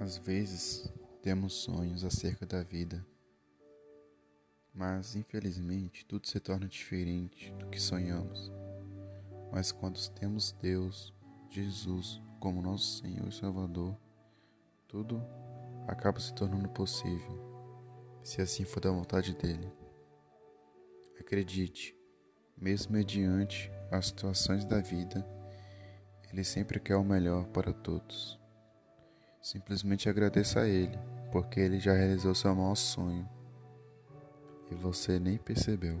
Às 0.00 0.16
vezes 0.16 0.90
temos 1.20 1.52
sonhos 1.52 2.04
acerca 2.04 2.46
da 2.46 2.62
vida, 2.62 3.06
mas 4.72 5.14
infelizmente 5.14 6.06
tudo 6.06 6.26
se 6.26 6.40
torna 6.40 6.66
diferente 6.66 7.52
do 7.52 7.66
que 7.66 7.78
sonhamos. 7.78 8.50
Mas 9.52 9.70
quando 9.70 10.00
temos 10.12 10.52
Deus, 10.52 11.12
Jesus, 11.50 12.18
como 12.40 12.62
nosso 12.62 13.02
Senhor 13.02 13.28
e 13.28 13.32
Salvador, 13.32 13.94
tudo 14.88 15.22
acaba 15.86 16.18
se 16.18 16.34
tornando 16.34 16.70
possível, 16.70 17.38
se 18.22 18.40
assim 18.40 18.64
for 18.64 18.80
da 18.80 18.90
vontade 18.90 19.34
dele. 19.34 19.70
Acredite, 21.20 21.94
mesmo 22.56 22.92
mediante 22.94 23.70
as 23.90 24.06
situações 24.06 24.64
da 24.64 24.80
vida, 24.80 25.28
ele 26.32 26.42
sempre 26.42 26.80
quer 26.80 26.96
o 26.96 27.04
melhor 27.04 27.48
para 27.48 27.70
todos. 27.70 28.39
Simplesmente 29.50 30.08
agradeça 30.08 30.60
a 30.60 30.68
Ele, 30.68 30.96
porque 31.32 31.58
Ele 31.58 31.80
já 31.80 31.92
realizou 31.92 32.36
seu 32.36 32.54
maior 32.54 32.76
sonho 32.76 33.28
e 34.70 34.74
você 34.76 35.18
nem 35.18 35.38
percebeu. 35.38 35.98